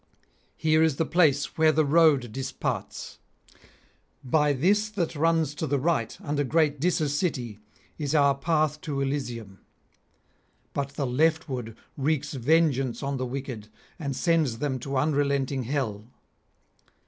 [0.57, 3.19] Here is the place where the road disparts;
[4.23, 7.59] by this that runs to the right [542 574]under great Dis' city
[7.99, 9.59] is our path to Elysium;
[10.73, 13.67] but the leftward wreaks vengeance on the wicked
[13.99, 16.07] and sends them to unrelenting hell.'